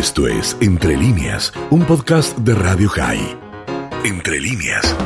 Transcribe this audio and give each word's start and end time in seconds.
Esto 0.00 0.26
es 0.26 0.56
Entre 0.62 0.96
líneas, 0.96 1.52
un 1.70 1.84
podcast 1.84 2.38
de 2.38 2.54
Radio 2.54 2.88
High. 2.88 3.36
Entre 4.02 4.40
líneas. 4.40 4.96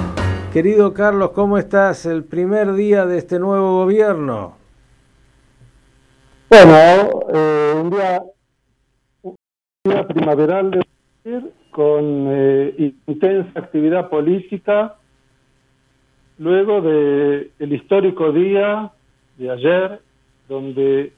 Querido 0.53 0.95
Carlos, 0.95 1.33
¿cómo 1.33 1.59
estás? 1.59 2.07
El 2.07 2.23
primer 2.23 2.75
día 2.75 3.05
de 3.05 3.19
este 3.19 3.41
nuevo 3.41 3.79
gobierno. 3.79 4.57
Bueno, 6.49 7.11
eh, 7.35 7.75
un, 7.75 7.91
día, 7.91 8.23
un 9.23 9.35
día 9.85 10.07
primaveral 10.07 10.71
de 10.71 11.43
con 11.73 12.27
eh, 12.29 12.95
intensa 13.09 13.59
actividad 13.59 14.09
política, 14.09 14.95
luego 16.39 16.83
de 16.83 17.51
el 17.59 17.73
histórico 17.73 18.31
día 18.31 18.93
de 19.39 19.51
ayer, 19.51 20.01
donde 20.49 21.13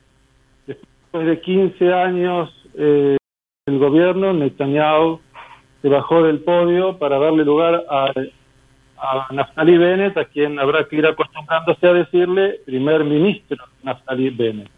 después 0.66 1.26
de 1.26 1.40
15 1.42 1.92
años 1.92 2.50
eh, 2.72 3.18
el 3.66 3.80
gobierno, 3.80 4.32
Netanyahu 4.32 5.18
se 5.82 5.88
bajó 5.88 6.22
del 6.22 6.38
podio 6.38 6.98
para 6.98 7.18
darle 7.18 7.44
lugar 7.44 7.84
a, 7.90 8.12
a 8.96 9.26
Naftali 9.32 9.76
Bennett, 9.76 10.16
a 10.16 10.24
quien 10.24 10.60
habrá 10.60 10.86
que 10.86 10.94
ir 10.94 11.06
acostumbrándose 11.06 11.84
a 11.84 11.92
decirle 11.92 12.60
primer 12.64 13.02
ministro 13.02 13.56
Naftali 13.82 14.30
Bennett. 14.30 14.70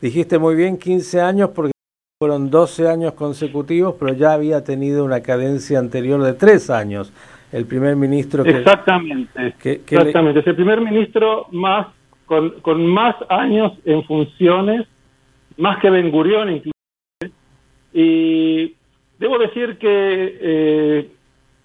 Dijiste 0.00 0.38
muy 0.38 0.54
bien 0.54 0.78
15 0.78 1.20
años 1.20 1.50
porque 1.54 1.72
fueron 2.18 2.50
12 2.50 2.88
años 2.88 3.12
consecutivos, 3.12 3.96
pero 3.98 4.14
ya 4.14 4.32
había 4.32 4.64
tenido 4.64 5.04
una 5.04 5.20
cadencia 5.20 5.78
anterior 5.78 6.22
de 6.22 6.32
3 6.32 6.70
años. 6.70 7.12
El 7.52 7.66
primer 7.66 7.96
ministro 7.96 8.44
que... 8.44 8.60
Exactamente, 8.60 9.54
que, 9.60 9.82
que 9.82 9.96
exactamente. 9.96 10.36
Le... 10.36 10.40
Es 10.40 10.46
el 10.46 10.56
primer 10.56 10.80
ministro 10.80 11.48
más 11.52 11.88
con, 12.24 12.60
con 12.62 12.86
más 12.86 13.14
años 13.28 13.74
en 13.84 14.04
funciones, 14.04 14.86
más 15.58 15.78
que 15.80 15.90
Ben 15.90 16.10
Gurión 16.10 16.48
incluso. 16.48 16.79
Y 17.92 18.74
debo 19.18 19.38
decir 19.38 19.78
que 19.78 20.38
eh, 20.40 21.10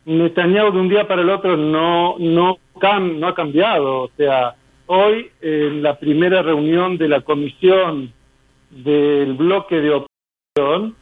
Netanyahu 0.06 0.72
de 0.72 0.80
un 0.80 0.90
día 0.90 1.08
para 1.08 1.22
el 1.22 1.30
otro 1.30 1.58
no, 1.58 2.16
no, 2.20 2.58
cam, 2.80 3.20
no 3.20 3.28
ha 3.28 3.36
cambiado. 3.36 4.04
O 4.04 4.10
sea, 4.18 4.56
hoy 4.88 5.30
en 5.42 5.82
la 5.82 5.98
primera 5.98 6.42
reunión 6.42 6.98
de 6.98 7.08
la 7.08 7.22
comisión 7.22 8.14
del 8.72 9.34
bloque 9.34 9.80
de 9.80 9.92
oposición, 9.92 10.96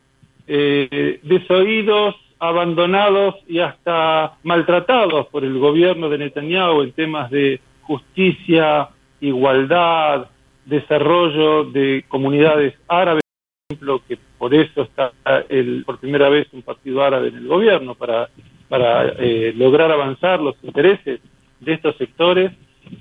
eh, 0.48 1.20
desoídos, 1.24 2.16
abandonados 2.38 3.36
y 3.48 3.60
hasta 3.60 4.38
maltratados 4.44 5.28
por 5.28 5.44
el 5.44 5.58
gobierno 5.58 6.08
de 6.08 6.20
Netanyahu 6.20 6.84
en 6.84 6.92
temas 6.92 7.32
de 7.32 7.60
justicia, 7.82 8.90
igualdad, 9.22 10.28
desarrollo 10.66 11.66
de 11.66 12.06
comunidades 12.08 12.76
árabes, 12.88 13.24
ejemplo, 13.68 14.02
que 14.08 14.18
por 14.38 14.54
eso 14.54 14.84
está 14.84 15.12
el, 15.50 15.84
por 15.84 16.00
primera 16.00 16.30
vez 16.30 16.48
un 16.54 16.62
partido 16.62 17.04
árabe 17.04 17.30
en 17.30 17.38
el 17.38 17.48
gobierno, 17.48 17.96
para, 17.96 18.30
para 18.70 19.10
eh, 19.18 19.52
lograr 19.56 19.92
avanzar 19.92 20.40
los 20.40 20.56
intereses 20.64 21.20
de 21.60 21.74
estos 21.74 21.98
sectores, 21.98 22.52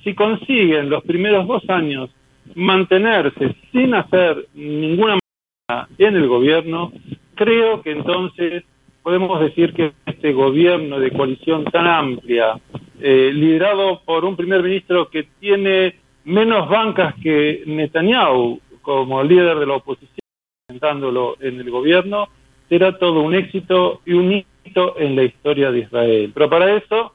si 0.02 0.14
consiguen 0.14 0.88
los 0.88 1.04
primeros 1.04 1.46
dos 1.46 1.68
años 1.68 2.10
mantenerse 2.54 3.54
sin 3.70 3.94
hacer 3.94 4.46
ninguna 4.54 5.18
en 5.98 6.16
el 6.16 6.26
gobierno, 6.28 6.92
creo 7.34 7.82
que 7.82 7.92
entonces 7.92 8.64
podemos 9.02 9.38
decir 9.40 9.74
que 9.74 9.92
este 10.06 10.32
gobierno 10.32 10.98
de 10.98 11.10
coalición 11.10 11.64
tan 11.66 11.86
amplia, 11.86 12.58
eh, 13.00 13.30
liderado 13.34 14.00
por 14.04 14.24
un 14.24 14.34
primer 14.34 14.62
ministro 14.62 15.08
que 15.10 15.24
tiene 15.38 15.96
menos 16.24 16.68
bancas 16.68 17.14
que 17.22 17.62
Netanyahu 17.66 18.60
como 18.80 19.22
líder 19.22 19.58
de 19.58 19.66
la 19.66 19.74
oposición, 19.74 20.18
presentándolo 20.66 21.36
en 21.40 21.60
el 21.60 21.70
gobierno, 21.70 22.28
será 22.70 22.98
todo 22.98 23.20
un 23.20 23.34
éxito 23.34 24.00
y 24.06 24.14
un 24.14 24.32
hito 24.32 24.98
en 24.98 25.16
la 25.16 25.24
historia 25.24 25.70
de 25.70 25.80
Israel. 25.80 26.30
Pero 26.32 26.48
para 26.48 26.74
eso 26.76 27.12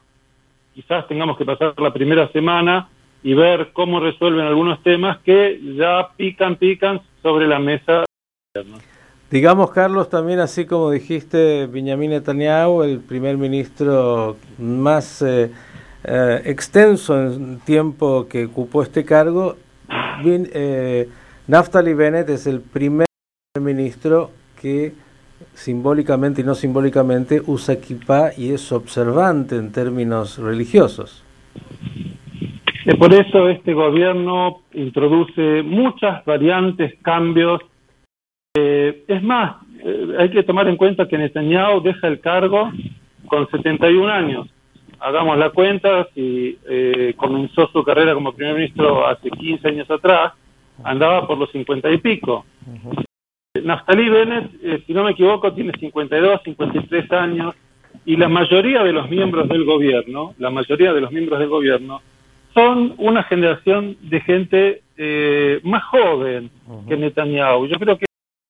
quizás 0.74 1.08
tengamos 1.08 1.36
que 1.36 1.44
pasar 1.44 1.74
la 1.78 1.92
primera 1.92 2.28
semana 2.28 2.88
y 3.24 3.34
ver 3.34 3.70
cómo 3.72 3.98
resuelven 3.98 4.46
algunos 4.46 4.80
temas 4.82 5.18
que 5.18 5.60
ya 5.76 6.10
pican, 6.16 6.56
pican 6.56 7.00
sobre 7.22 7.48
la 7.48 7.58
mesa. 7.58 8.04
Digamos, 9.32 9.72
Carlos, 9.72 10.08
también 10.08 10.38
así 10.38 10.64
como 10.64 10.92
dijiste, 10.92 11.66
Benjamin 11.66 12.10
Netanyahu, 12.10 12.84
el 12.84 13.00
primer 13.00 13.36
ministro 13.36 14.36
más 14.58 15.22
eh, 15.22 15.50
eh, 16.04 16.42
extenso 16.44 17.20
en 17.20 17.58
tiempo 17.58 18.28
que 18.28 18.44
ocupó 18.44 18.84
este 18.84 19.04
cargo, 19.04 19.56
bien, 20.22 20.48
eh, 20.54 21.08
Naftali 21.48 21.94
Bennett 21.94 22.28
es 22.28 22.46
el 22.46 22.60
primer 22.60 23.06
ministro 23.60 24.30
que 24.62 24.92
simbólicamente 25.54 26.42
y 26.42 26.44
no 26.44 26.54
simbólicamente 26.54 27.42
usa 27.44 27.80
kippah 27.80 28.34
y 28.38 28.52
es 28.52 28.70
observante 28.70 29.56
en 29.56 29.72
términos 29.72 30.38
religiosos. 30.38 31.24
Por 33.00 33.12
eso 33.12 33.48
este 33.48 33.74
gobierno 33.74 34.60
introduce 34.74 35.64
muchas 35.64 36.24
variantes, 36.24 36.94
cambios. 37.02 37.60
Eh, 38.56 39.02
es 39.08 39.20
más, 39.20 39.56
eh, 39.84 40.14
hay 40.16 40.30
que 40.30 40.44
tomar 40.44 40.68
en 40.68 40.76
cuenta 40.76 41.08
que 41.08 41.18
Netanyahu 41.18 41.80
deja 41.82 42.06
el 42.06 42.20
cargo 42.20 42.70
con 43.26 43.50
71 43.50 44.08
años. 44.08 44.48
Hagamos 45.00 45.36
la 45.38 45.50
cuenta, 45.50 46.06
si 46.14 46.56
eh, 46.68 47.14
comenzó 47.16 47.66
su 47.72 47.82
carrera 47.82 48.14
como 48.14 48.32
primer 48.32 48.54
ministro 48.54 49.08
hace 49.08 49.28
15 49.28 49.66
años 49.66 49.90
atrás, 49.90 50.34
andaba 50.84 51.26
por 51.26 51.36
los 51.36 51.50
50 51.50 51.90
y 51.90 51.98
pico. 51.98 52.44
Uh 52.64 52.90
-huh. 52.90 53.04
Naftali 53.64 54.08
Bennett, 54.08 54.50
eh, 54.62 54.82
si 54.86 54.94
no 54.94 55.02
me 55.02 55.10
equivoco, 55.10 55.52
tiene 55.52 55.72
52, 55.72 56.40
53 56.44 57.10
años 57.10 57.56
y 58.04 58.16
la 58.16 58.28
mayoría 58.28 58.84
de 58.84 58.92
los 58.92 59.10
miembros 59.10 59.48
del 59.48 59.64
gobierno, 59.64 60.34
la 60.38 60.50
mayoría 60.50 60.92
de 60.92 61.00
los 61.00 61.10
miembros 61.10 61.40
del 61.40 61.48
gobierno, 61.48 62.02
son 62.54 62.94
una 62.98 63.24
generación 63.24 63.96
de 64.00 64.20
gente 64.20 64.82
eh, 64.96 65.58
más 65.64 65.82
joven 65.84 66.50
uh 66.68 66.72
-huh. 66.72 66.88
que 66.88 66.96
Netanyahu. 66.96 67.66
Yo 67.66 67.78
creo 67.80 67.98
que 67.98 68.04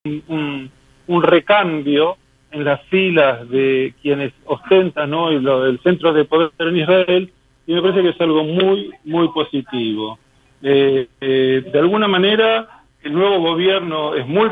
un, 0.05 0.71
un 1.07 1.23
recambio 1.23 2.19
en 2.51 2.65
las 2.65 2.83
filas 2.89 3.49
de 3.49 3.95
quienes 4.03 4.33
ostentan 4.45 5.15
hoy 5.15 5.41
lo, 5.41 5.67
el 5.67 5.81
centro 5.81 6.13
de 6.13 6.27
poder 6.27 6.51
en 6.59 6.77
Israel 6.77 7.33
y 7.67 7.73
me 7.73 7.81
parece 7.81 8.03
que 8.03 8.11
es 8.11 8.21
algo 8.21 8.45
muy, 8.45 8.91
muy 9.05 9.29
positivo. 9.29 10.19
Eh, 10.63 11.09
eh, 11.21 11.65
de 11.73 11.79
alguna 11.79 12.07
manera, 12.07 12.85
el 13.03 13.15
nuevo 13.15 13.41
gobierno 13.41 14.15
es 14.15 14.27
muy 14.27 14.51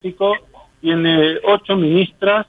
político, 0.00 0.36
tiene 0.82 1.38
ocho 1.44 1.76
ministras, 1.76 2.46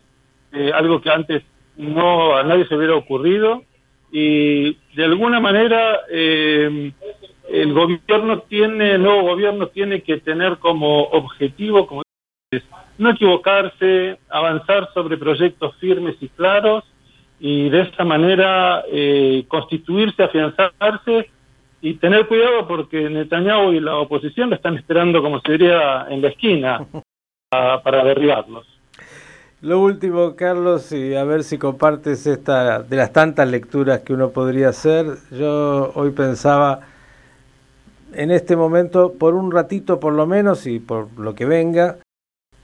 eh, 0.51 0.71
algo 0.73 0.99
que 0.99 1.09
antes 1.09 1.43
no 1.77 2.35
a 2.35 2.43
nadie 2.43 2.67
se 2.67 2.75
hubiera 2.75 2.95
ocurrido, 2.95 3.63
y 4.11 4.77
de 4.93 5.05
alguna 5.05 5.39
manera 5.39 6.01
el 6.09 6.93
gobierno 7.73 8.39
tiene, 8.41 8.95
el 8.95 9.03
nuevo 9.03 9.21
gobierno 9.21 9.67
tiene 9.67 10.01
que 10.01 10.17
tener 10.17 10.57
como 10.57 11.03
objetivo, 11.03 11.87
como 11.87 12.01
no 12.97 13.11
equivocarse, 13.11 14.19
avanzar 14.29 14.89
sobre 14.93 15.17
proyectos 15.17 15.75
firmes 15.77 16.15
y 16.19 16.27
claros 16.29 16.83
y 17.39 17.69
de 17.69 17.81
esa 17.81 18.03
manera 18.03 18.83
eh, 18.91 19.45
constituirse, 19.47 20.23
afianzarse 20.23 21.29
y 21.81 21.95
tener 21.95 22.27
cuidado 22.27 22.67
porque 22.67 23.09
Netanyahu 23.09 23.71
y 23.71 23.79
la 23.79 23.95
oposición 23.95 24.49
lo 24.49 24.55
están 24.55 24.75
esperando, 24.75 25.21
como 25.21 25.39
se 25.39 25.53
diría, 25.53 26.05
en 26.09 26.21
la 26.21 26.27
esquina 26.27 26.85
para 27.49 28.03
derribarlos. 28.03 28.67
Lo 29.61 29.79
último, 29.79 30.35
Carlos, 30.35 30.91
y 30.91 31.15
a 31.15 31.23
ver 31.23 31.43
si 31.43 31.57
compartes 31.57 32.27
esta 32.27 32.81
de 32.81 32.95
las 32.97 33.13
tantas 33.13 33.49
lecturas 33.49 34.01
que 34.01 34.13
uno 34.13 34.29
podría 34.31 34.69
hacer. 34.69 35.05
Yo 35.31 35.91
hoy 35.95 36.11
pensaba 36.11 36.81
en 38.13 38.31
este 38.31 38.55
momento, 38.55 39.13
por 39.13 39.35
un 39.35 39.51
ratito 39.51 39.99
por 39.99 40.13
lo 40.13 40.27
menos 40.27 40.67
y 40.67 40.79
por 40.79 41.07
lo 41.17 41.33
que 41.33 41.45
venga, 41.45 41.97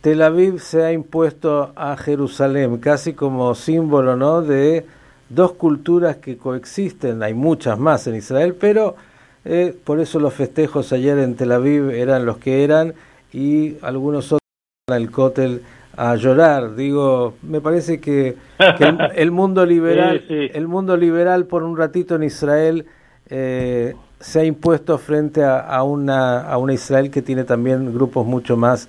Tel 0.02 0.22
Aviv 0.22 0.60
se 0.60 0.84
ha 0.84 0.92
impuesto 0.92 1.72
a 1.76 1.98
Jerusalén 1.98 2.78
casi 2.78 3.14
como 3.14 3.56
símbolo 3.56 4.16
¿no? 4.16 4.42
de 4.42 4.86
dos 5.30 5.54
culturas 5.54 6.18
que 6.18 6.38
coexisten, 6.38 7.24
hay 7.24 7.34
muchas 7.34 7.78
más 7.80 8.08
en 8.08 8.16
Israel, 8.16 8.56
pero 8.60 8.96
eh, 9.44 9.76
por 9.84 10.00
eso 10.00 10.20
los 10.20 10.34
festejos 10.34 10.94
ayer 10.94 11.18
en 11.18 11.36
Tel 11.36 11.52
Aviv 11.52 11.90
eran 11.90 12.26
los 12.26 12.38
que 12.38 12.64
eran 12.64 12.94
y 13.34 13.76
algunos 13.82 14.28
otros 14.28 14.42
el 14.88 15.12
cótel 15.12 15.64
a 15.98 16.16
llorar. 16.16 16.76
Digo, 16.76 17.34
me 17.42 17.60
parece 17.60 18.00
que, 18.00 18.38
el, 19.16 19.32
mundo 19.32 19.66
liberal, 19.66 20.24
el 20.30 20.68
mundo 20.68 20.96
liberal 20.96 21.46
por 21.46 21.64
un 21.64 21.76
ratito 21.76 22.16
en 22.16 22.24
Israel 22.24 22.86
eh, 23.30 23.96
se 24.20 24.40
ha 24.40 24.44
impuesto 24.46 24.98
frente 24.98 25.44
a, 25.44 25.60
a, 25.60 25.84
una, 25.84 26.42
a 26.42 26.58
una 26.58 26.74
Israel 26.74 27.10
que 27.12 27.22
tiene 27.22 27.44
también 27.44 27.94
grupos 27.94 28.26
mucho 28.26 28.56
más 28.56 28.88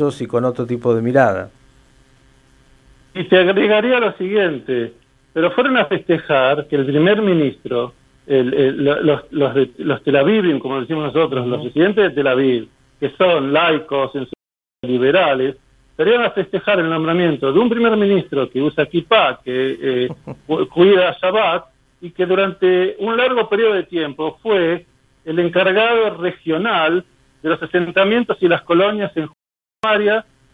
y 0.00 0.26
con 0.26 0.44
otro 0.44 0.66
tipo 0.66 0.94
de 0.94 1.02
mirada. 1.02 1.50
Y 3.14 3.24
te 3.24 3.38
agregaría 3.38 4.00
lo 4.00 4.12
siguiente, 4.12 4.94
pero 5.32 5.50
fueron 5.50 5.76
a 5.76 5.86
festejar 5.86 6.66
que 6.66 6.76
el 6.76 6.86
primer 6.86 7.20
ministro, 7.20 7.92
los, 8.26 9.24
los, 9.30 9.54
de, 9.54 9.70
los 9.78 10.02
Tel 10.02 10.16
Aviv, 10.16 10.58
como 10.58 10.80
decimos 10.80 11.12
nosotros, 11.12 11.46
los 11.46 11.62
residentes 11.62 12.04
de 12.04 12.10
Tel 12.10 12.26
Aviv, 12.26 12.68
que 12.98 13.10
son 13.10 13.52
laicos, 13.52 14.12
liberales, 14.82 15.56
serían 15.96 16.22
a 16.22 16.30
festejar 16.30 16.80
el 16.80 16.88
nombramiento 16.88 17.52
de 17.52 17.60
un 17.60 17.68
primer 17.68 17.96
ministro 17.96 18.48
que 18.50 18.62
usa 18.62 18.86
kippah, 18.86 19.40
que 19.44 19.76
eh, 19.80 20.08
cuida 20.72 21.16
Shabbat, 21.20 21.66
y 22.00 22.10
que 22.10 22.26
durante 22.26 22.96
un 22.98 23.16
largo 23.16 23.48
periodo 23.48 23.74
de 23.74 23.84
tiempo 23.84 24.38
fue 24.42 24.86
el 25.24 25.38
encargado 25.38 26.16
regional 26.16 27.04
de 27.42 27.48
los 27.48 27.62
asentamientos 27.62 28.38
y 28.40 28.48
las 28.48 28.62
colonias 28.62 29.16
en 29.16 29.28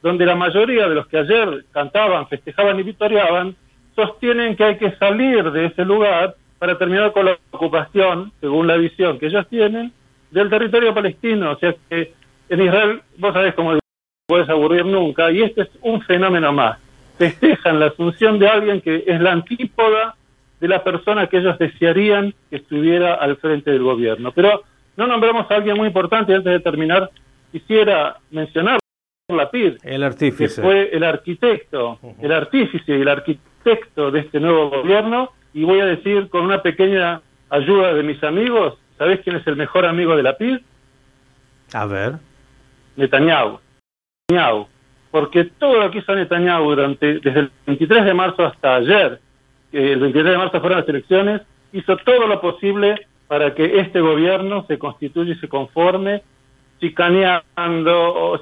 donde 0.03 0.25
la 0.25 0.35
mayoría 0.35 0.89
de 0.89 0.95
los 0.95 1.07
que 1.07 1.19
ayer 1.19 1.67
cantaban, 1.71 2.27
festejaban 2.29 2.81
y 2.81 2.83
victoriaban, 2.83 3.55
sostienen 3.95 4.57
que 4.57 4.65
hay 4.65 4.79
que 4.79 4.93
salir 4.93 5.51
de 5.51 5.67
ese 5.67 5.85
lugar 5.85 6.35
para 6.59 6.79
terminar 6.79 7.13
con 7.13 7.27
la 7.27 7.37
ocupación, 7.51 8.33
según 8.41 8.67
la 8.67 8.79
visión 8.79 9.19
que 9.19 9.27
ellos 9.27 9.47
tienen, 9.51 9.93
del 10.31 10.49
territorio 10.49 10.95
palestino. 10.95 11.51
O 11.51 11.59
sea 11.59 11.75
que 11.91 12.15
en 12.49 12.63
Israel, 12.63 13.03
vos 13.19 13.35
sabés 13.35 13.55
cómo 13.55 13.75
no 13.75 13.79
puedes 14.27 14.49
aburrir 14.49 14.87
nunca, 14.87 15.31
y 15.31 15.43
este 15.43 15.63
es 15.63 15.69
un 15.83 16.01
fenómeno 16.01 16.51
más. 16.55 16.79
Festejan 17.19 17.81
la 17.81 17.89
asunción 17.89 18.39
de 18.39 18.49
alguien 18.49 18.81
que 18.81 19.05
es 19.07 19.21
la 19.21 19.33
antípoda 19.33 20.17
de 20.59 20.69
la 20.69 20.83
persona 20.83 21.27
que 21.27 21.37
ellos 21.37 21.59
desearían 21.59 22.33
que 22.49 22.57
estuviera 22.57 23.13
al 23.17 23.37
frente 23.37 23.73
del 23.73 23.83
gobierno. 23.83 24.33
Pero 24.33 24.63
no 24.97 25.07
nombramos 25.07 25.51
a 25.51 25.55
alguien 25.55 25.77
muy 25.77 25.89
importante, 25.89 26.35
antes 26.35 26.51
de 26.51 26.61
terminar, 26.61 27.11
quisiera 27.53 28.17
mencionar 28.31 28.79
Lapid, 29.37 29.77
el 29.83 30.03
artífice. 30.05 30.63
que 30.63 30.67
fue 30.67 30.89
el 30.91 31.05
arquitecto, 31.05 31.99
el 32.19 32.33
artífice 32.33 32.97
y 32.97 33.03
el 33.03 33.09
arquitecto 33.09 34.11
de 34.11 34.21
este 34.21 34.41
nuevo 34.41 34.71
gobierno, 34.71 35.33
y 35.53 35.65
voy 35.65 35.81
a 35.81 35.85
decir 35.85 36.31
con 36.31 36.47
una 36.47 36.63
pequeña 36.63 37.21
ayuda 37.51 37.93
de 37.93 38.03
mis 38.03 38.23
amigos, 38.25 38.79
¿sabés 38.97 39.21
quién 39.21 39.37
es 39.37 39.47
el 39.47 39.57
mejor 39.57 39.85
amigo 39.85 40.17
de 40.17 40.23
Lapid? 40.23 40.59
A 41.75 41.85
ver. 41.85 42.15
Netanyahu. 42.97 43.59
Netanyahu. 44.31 44.67
Porque 45.11 45.45
todo 45.45 45.79
lo 45.79 45.91
que 45.91 45.99
hizo 45.99 46.15
Netanyahu 46.15 46.71
durante, 46.71 47.21
desde 47.21 47.41
el 47.41 47.51
23 47.67 48.07
de 48.07 48.15
marzo 48.15 48.47
hasta 48.47 48.77
ayer, 48.77 49.21
el 49.73 50.01
23 50.01 50.33
de 50.33 50.39
marzo 50.39 50.61
fueron 50.61 50.81
las 50.81 50.89
elecciones, 50.89 51.43
hizo 51.75 51.99
todo 51.99 52.27
lo 52.27 52.41
posible 52.41 53.07
para 53.27 53.55
que 53.55 53.79
este 53.81 54.01
gobierno 54.01 54.65
se 54.67 54.79
constituya 54.79 55.35
y 55.35 55.39
se 55.39 55.49
conforme, 55.49 56.23
chicaneando 56.81 58.15
o 58.15 58.39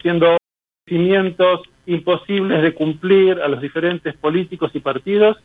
siendo 0.87 1.62
imposibles 1.87 2.62
de 2.62 2.73
cumplir 2.73 3.41
a 3.41 3.49
los 3.49 3.61
diferentes 3.61 4.15
políticos 4.17 4.71
y 4.75 4.81
partidos 4.81 5.37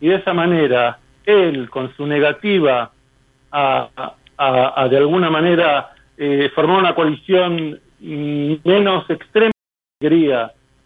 y 0.00 0.08
de 0.08 0.16
esa 0.16 0.34
manera 0.34 0.98
él 1.24 1.70
con 1.70 1.94
su 1.96 2.06
negativa 2.06 2.90
a, 3.50 3.88
a, 4.36 4.88
de 4.88 4.96
alguna 4.98 5.30
manera 5.30 5.90
eh, 6.16 6.50
formar 6.54 6.78
una 6.78 6.94
coalición 6.94 7.80
menos 8.00 9.08
extrema 9.10 9.52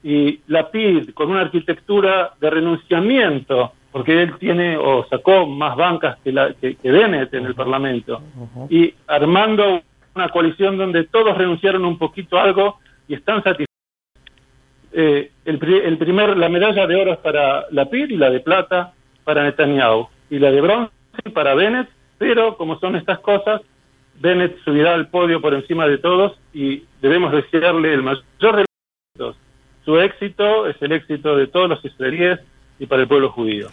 y 0.02 0.40
la 0.48 0.70
PID 0.70 1.10
con 1.10 1.30
una 1.30 1.42
arquitectura 1.42 2.34
de 2.40 2.50
renunciamiento 2.50 3.72
porque 3.90 4.22
él 4.22 4.34
tiene 4.38 4.76
o 4.76 5.06
sacó 5.08 5.46
más 5.46 5.76
bancas 5.76 6.18
que, 6.22 6.32
la, 6.32 6.52
que, 6.54 6.76
Bennett 6.82 7.34
en 7.34 7.46
el 7.46 7.54
Parlamento 7.54 8.22
y 8.68 8.94
armando 9.08 9.82
una 10.14 10.28
coalición 10.28 10.76
donde 10.76 11.04
todos 11.04 11.36
renunciaron 11.36 11.84
un 11.84 11.98
poquito 11.98 12.38
a 12.38 12.44
algo 12.44 12.78
y 13.08 13.14
están 13.14 13.42
satisfechos 13.42 13.73
eh, 14.96 15.32
el, 15.44 15.58
el, 15.84 15.98
primer, 15.98 16.36
la 16.36 16.48
medalla 16.48 16.86
de 16.86 16.94
oro 16.94 17.12
es 17.12 17.18
para 17.18 17.64
la 17.70 17.90
PIR 17.90 18.12
y 18.12 18.16
la 18.16 18.30
de 18.30 18.40
plata 18.40 18.92
para 19.24 19.42
Netanyahu. 19.42 20.08
Y 20.30 20.38
la 20.38 20.52
de 20.52 20.60
bronce 20.60 20.92
para 21.34 21.54
Bennett, 21.54 21.88
pero 22.16 22.56
como 22.56 22.78
son 22.78 22.94
estas 22.96 23.18
cosas, 23.18 23.60
Bennett 24.20 24.56
subirá 24.64 24.94
al 24.94 25.08
podio 25.08 25.40
por 25.40 25.54
encima 25.54 25.86
de 25.88 25.98
todos 25.98 26.38
y 26.52 26.84
debemos 27.02 27.32
desearle 27.32 27.92
el 27.92 28.02
mayor 28.02 28.56
de 28.56 29.34
Su 29.84 29.98
éxito 29.98 30.68
es 30.68 30.80
el 30.80 30.92
éxito 30.92 31.36
de 31.36 31.48
todos 31.48 31.68
los 31.68 31.84
israelíes 31.84 32.38
y 32.78 32.86
para 32.86 33.02
el 33.02 33.08
pueblo 33.08 33.30
judío. 33.30 33.68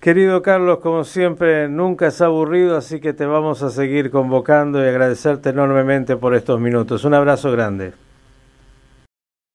Querido 0.00 0.42
Carlos, 0.42 0.80
como 0.80 1.04
siempre, 1.04 1.68
nunca 1.68 2.08
es 2.08 2.20
aburrido, 2.20 2.76
así 2.76 3.00
que 3.00 3.14
te 3.14 3.24
vamos 3.24 3.62
a 3.62 3.70
seguir 3.70 4.10
convocando 4.10 4.84
y 4.84 4.88
agradecerte 4.88 5.50
enormemente 5.50 6.16
por 6.16 6.34
estos 6.34 6.60
minutos. 6.60 7.04
Un 7.04 7.14
abrazo 7.14 7.50
grande. 7.52 7.92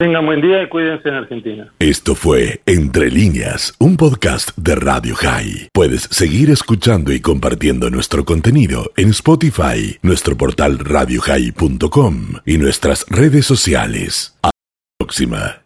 Tengan 0.01 0.25
buen 0.25 0.39
día 0.39 0.63
y 0.63 0.69
cuídense 0.69 1.09
en 1.09 1.15
Argentina. 1.15 1.73
Esto 1.77 2.15
fue 2.15 2.61
Entre 2.65 3.11
líneas, 3.11 3.73
un 3.79 3.97
podcast 3.97 4.57
de 4.57 4.75
Radio 4.75 5.13
High. 5.13 5.67
Puedes 5.73 6.03
seguir 6.03 6.49
escuchando 6.51 7.11
y 7.11 7.19
compartiendo 7.19 7.89
nuestro 7.89 8.23
contenido 8.23 8.93
en 8.95 9.09
Spotify, 9.09 9.97
nuestro 10.01 10.37
portal 10.37 10.79
radiohigh.com 10.79 12.15
y 12.45 12.57
nuestras 12.57 13.05
redes 13.09 13.45
sociales. 13.45 14.37
Hasta 14.41 14.55
la 14.55 15.05
próxima. 15.05 15.63